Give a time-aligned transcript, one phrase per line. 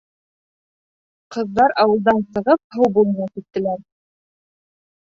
[1.35, 3.89] Ҡыҙҙар ауылдан сығып һыу буйына киттеләр.